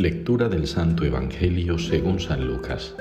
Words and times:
Lectura 0.00 0.48
del 0.48 0.66
Santo 0.66 1.04
Evangelio 1.04 1.78
según 1.78 2.20
San 2.20 2.46
Lucas. 2.46 2.94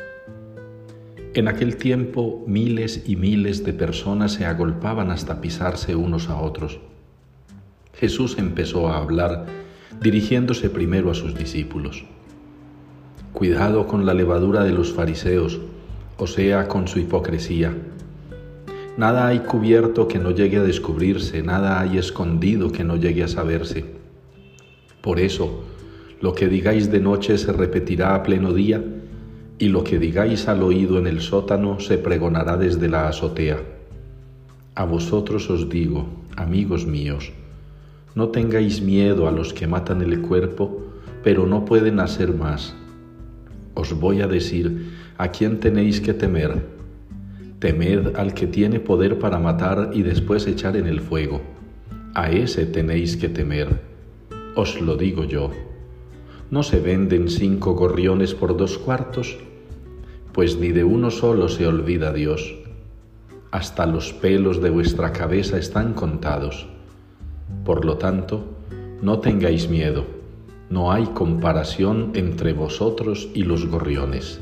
En 1.33 1.47
aquel 1.47 1.77
tiempo 1.77 2.43
miles 2.45 3.03
y 3.07 3.15
miles 3.15 3.63
de 3.63 3.71
personas 3.71 4.33
se 4.33 4.45
agolpaban 4.45 5.09
hasta 5.09 5.39
pisarse 5.39 5.95
unos 5.95 6.27
a 6.27 6.41
otros. 6.41 6.81
Jesús 7.93 8.35
empezó 8.37 8.89
a 8.89 8.97
hablar 8.97 9.45
dirigiéndose 10.01 10.69
primero 10.69 11.09
a 11.09 11.15
sus 11.15 11.35
discípulos. 11.35 12.03
Cuidado 13.31 13.87
con 13.87 14.05
la 14.05 14.13
levadura 14.13 14.65
de 14.65 14.73
los 14.73 14.91
fariseos, 14.91 15.61
o 16.17 16.27
sea, 16.27 16.67
con 16.67 16.89
su 16.89 16.99
hipocresía. 16.99 17.77
Nada 18.97 19.27
hay 19.27 19.39
cubierto 19.39 20.09
que 20.09 20.19
no 20.19 20.31
llegue 20.31 20.57
a 20.57 20.63
descubrirse, 20.63 21.43
nada 21.43 21.79
hay 21.79 21.97
escondido 21.97 22.73
que 22.73 22.83
no 22.83 22.97
llegue 22.97 23.23
a 23.23 23.29
saberse. 23.29 23.85
Por 25.01 25.21
eso, 25.21 25.63
lo 26.21 26.33
que 26.33 26.47
digáis 26.47 26.91
de 26.91 26.99
noche 26.99 27.37
se 27.37 27.51
repetirá 27.53 28.15
a 28.15 28.23
pleno 28.23 28.53
día, 28.53 28.83
y 29.57 29.69
lo 29.69 29.83
que 29.83 29.99
digáis 29.99 30.47
al 30.47 30.63
oído 30.63 30.97
en 30.97 31.07
el 31.07 31.21
sótano 31.21 31.79
se 31.79 31.97
pregonará 31.97 32.57
desde 32.57 32.89
la 32.89 33.07
azotea. 33.07 33.59
A 34.75 34.85
vosotros 34.85 35.49
os 35.49 35.69
digo, 35.69 36.07
amigos 36.35 36.85
míos, 36.85 37.31
no 38.15 38.29
tengáis 38.29 38.81
miedo 38.81 39.27
a 39.27 39.31
los 39.31 39.53
que 39.53 39.67
matan 39.67 40.01
el 40.01 40.21
cuerpo, 40.21 40.81
pero 41.23 41.45
no 41.45 41.65
pueden 41.65 41.99
hacer 41.99 42.33
más. 42.33 42.75
Os 43.73 43.93
voy 43.93 44.21
a 44.21 44.27
decir 44.27 44.91
a 45.17 45.29
quién 45.29 45.59
tenéis 45.59 46.01
que 46.01 46.13
temer. 46.13 46.65
Temed 47.59 48.15
al 48.15 48.33
que 48.33 48.47
tiene 48.47 48.79
poder 48.79 49.19
para 49.19 49.37
matar 49.37 49.91
y 49.93 50.01
después 50.01 50.47
echar 50.47 50.77
en 50.77 50.87
el 50.87 51.01
fuego. 51.01 51.41
A 52.13 52.31
ese 52.31 52.65
tenéis 52.65 53.17
que 53.17 53.29
temer. 53.29 53.81
Os 54.55 54.79
lo 54.81 54.95
digo 54.95 55.25
yo. 55.25 55.51
¿No 56.51 56.63
se 56.63 56.79
venden 56.79 57.29
cinco 57.29 57.75
gorriones 57.75 58.33
por 58.33 58.57
dos 58.57 58.79
cuartos? 58.79 59.37
Pues 60.33 60.57
ni 60.57 60.69
de 60.69 60.83
uno 60.83 61.11
solo 61.11 61.47
se 61.47 61.67
olvida 61.67 62.11
Dios. 62.11 62.55
Hasta 63.51 63.85
los 63.85 64.13
pelos 64.13 64.59
de 64.59 64.71
vuestra 64.71 65.13
cabeza 65.13 65.59
están 65.59 65.93
contados. 65.93 66.67
Por 67.63 67.85
lo 67.85 67.97
tanto, 67.97 68.45
no 68.99 69.19
tengáis 69.19 69.69
miedo, 69.69 70.05
no 70.71 70.91
hay 70.91 71.05
comparación 71.05 72.13
entre 72.15 72.53
vosotros 72.53 73.29
y 73.35 73.43
los 73.43 73.67
gorriones. 73.67 74.39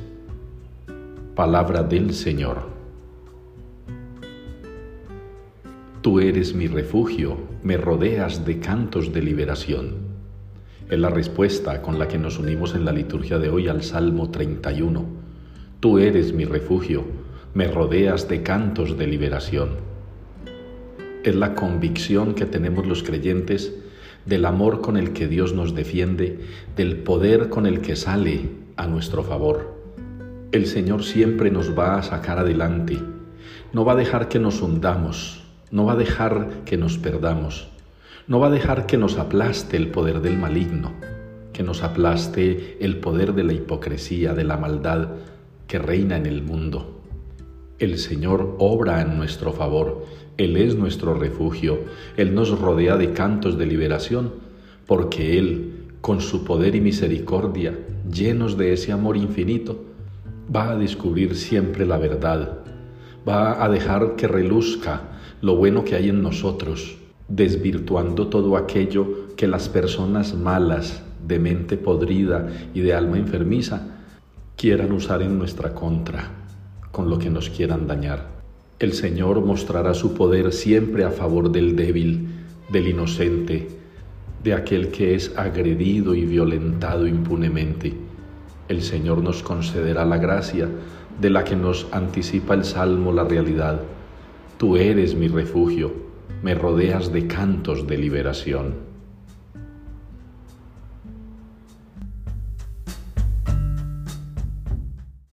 Palabra 1.36 1.83
del 1.83 2.14
Señor. 2.14 2.69
Tú 6.02 6.21
eres 6.21 6.53
mi 6.53 6.67
refugio, 6.67 7.36
me 7.64 7.75
rodeas 7.75 8.45
de 8.45 8.59
cantos 8.59 9.11
de 9.11 9.21
liberación. 9.21 10.06
Es 10.89 10.97
la 10.97 11.09
respuesta 11.09 11.81
con 11.81 11.99
la 11.99 12.07
que 12.07 12.17
nos 12.17 12.39
unimos 12.39 12.73
en 12.73 12.85
la 12.85 12.93
liturgia 12.93 13.39
de 13.39 13.49
hoy 13.49 13.67
al 13.67 13.83
Salmo 13.83 14.31
31. 14.31 15.03
Tú 15.81 15.99
eres 15.99 16.31
mi 16.31 16.45
refugio, 16.45 17.03
me 17.53 17.67
rodeas 17.67 18.30
de 18.30 18.41
cantos 18.41 18.97
de 18.97 19.05
liberación. 19.05 19.71
Es 21.25 21.35
la 21.35 21.55
convicción 21.55 22.35
que 22.35 22.45
tenemos 22.45 22.88
los 22.88 23.03
creyentes 23.03 23.73
del 24.25 24.45
amor 24.45 24.80
con 24.80 24.95
el 24.95 25.11
que 25.11 25.27
Dios 25.27 25.52
nos 25.52 25.75
defiende, 25.75 26.39
del 26.77 26.95
poder 26.99 27.49
con 27.49 27.65
el 27.65 27.81
que 27.81 27.97
sale 27.97 28.49
a 28.77 28.88
nuestro 28.88 29.23
favor. 29.23 29.75
El 30.53 30.67
Señor 30.67 31.03
siempre 31.03 31.52
nos 31.52 31.77
va 31.77 31.97
a 31.97 32.03
sacar 32.03 32.39
adelante, 32.39 32.97
no 33.73 33.83
va 33.83 33.91
a 33.91 33.97
dejar 33.97 34.30
que 34.30 34.39
nos 34.39 34.61
hundamos, 34.61 35.43
no 35.69 35.83
va 35.83 35.93
a 35.93 35.97
dejar 35.97 36.63
que 36.63 36.77
nos 36.77 36.97
perdamos 36.97 37.67
no 38.28 38.42
va 38.42 38.47
a 38.47 38.52
dejar 38.52 38.86
que 38.88 38.97
nos 38.97 39.17
aplaste 39.17 39.78
el 39.78 39.88
poder 39.88 40.20
del 40.22 40.38
maligno, 40.38 40.92
que 41.53 41.64
nos 41.64 41.81
aplaste 41.81 42.77
el 42.82 42.98
poder 42.98 43.33
de 43.33 43.45
la 43.45 43.54
hipocresía, 43.54 44.33
de 44.33 44.43
la 44.43 44.58
maldad 44.58 45.10
que 45.65 45.80
reina 45.80 46.17
en 46.17 46.26
el 46.26 46.43
mundo. 46.43 47.02
El 47.80 47.98
Señor 47.98 48.55
obra 48.60 49.02
en 49.02 49.17
nuestro 49.17 49.54
favor, 49.54 50.05
Él 50.36 50.58
es 50.58 50.76
nuestro 50.76 51.14
refugio, 51.14 51.80
Él 52.17 52.36
nos 52.36 52.60
rodea 52.60 52.98
de 52.98 53.14
cantos 53.14 53.58
de 53.58 53.66
liberación, 53.66 54.33
porque 54.86 55.39
Él, 55.39 55.86
con 56.02 56.20
su 56.20 56.43
poder 56.43 56.76
y 56.76 56.82
misericordia, 56.82 57.80
llenos 58.11 58.58
de 58.58 58.73
ese 58.73 58.92
amor 58.92 59.16
infinito, 59.16 59.86
va 60.54 60.71
a 60.71 60.77
descubrir 60.77 61.36
siempre 61.36 61.86
la 61.86 61.98
verdad, 61.98 62.60
va 63.27 63.64
a 63.64 63.70
dejar 63.70 64.17
que 64.17 64.27
reluzca 64.27 65.04
lo 65.42 65.55
bueno 65.55 65.86
que 65.86 65.95
hay 65.95 66.10
en 66.10 66.21
nosotros, 66.21 66.98
desvirtuando 67.27 68.27
todo 68.27 68.55
aquello 68.55 69.27
que 69.36 69.48
las 69.48 69.70
personas 69.70 70.36
malas, 70.36 71.04
de 71.27 71.39
mente 71.39 71.77
podrida 71.77 72.48
y 72.73 72.80
de 72.80 72.93
alma 72.93 73.17
enfermiza, 73.17 73.82
quieran 74.55 74.92
usar 74.93 75.21
en 75.21 75.37
nuestra 75.37 75.73
contra, 75.73 76.32
con 76.92 77.10
lo 77.10 77.20
que 77.20 77.30
nos 77.30 77.49
quieran 77.49 77.86
dañar. 77.86 78.37
El 78.80 78.93
Señor 78.93 79.42
mostrará 79.42 79.93
su 79.93 80.14
poder 80.14 80.54
siempre 80.54 81.04
a 81.04 81.11
favor 81.11 81.52
del 81.52 81.76
débil, 81.76 82.30
del 82.70 82.87
inocente, 82.87 83.67
de 84.43 84.54
aquel 84.54 84.89
que 84.89 85.16
es 85.16 85.33
agredido 85.36 86.16
y 86.16 86.26
violentado 86.26 87.08
impunemente. 87.08 87.93
El 88.70 88.82
Señor 88.82 89.21
nos 89.21 89.43
concederá 89.43 90.05
la 90.05 90.17
gracia 90.17 90.70
de 91.20 91.30
la 91.30 91.43
que 91.43 91.55
nos 91.55 91.87
anticipa 91.92 92.54
el 92.54 92.64
Salmo 92.64 93.11
la 93.11 93.23
realidad. 93.23 93.82
Tú 94.58 94.77
eres 94.77 95.16
mi 95.16 95.27
refugio 95.27 96.06
me 96.42 96.54
rodeas 96.54 97.11
de 97.11 97.27
cantos 97.27 97.88
de 97.88 97.98
liberación. 97.98 98.96